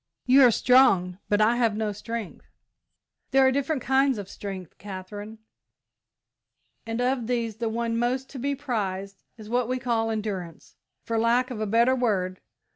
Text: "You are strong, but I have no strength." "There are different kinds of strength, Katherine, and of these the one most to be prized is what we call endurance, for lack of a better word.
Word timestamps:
"You 0.25 0.41
are 0.41 0.49
strong, 0.49 1.19
but 1.29 1.41
I 1.41 1.57
have 1.57 1.77
no 1.77 1.91
strength." 1.91 2.47
"There 3.29 3.45
are 3.45 3.51
different 3.51 3.83
kinds 3.83 4.17
of 4.17 4.27
strength, 4.29 4.79
Katherine, 4.79 5.37
and 6.87 6.99
of 6.99 7.27
these 7.27 7.57
the 7.57 7.69
one 7.69 7.99
most 7.99 8.27
to 8.31 8.39
be 8.39 8.55
prized 8.55 9.21
is 9.37 9.47
what 9.47 9.67
we 9.67 9.77
call 9.77 10.09
endurance, 10.09 10.75
for 11.03 11.19
lack 11.19 11.51
of 11.51 11.61
a 11.61 11.67
better 11.67 11.93
word. 11.95 12.41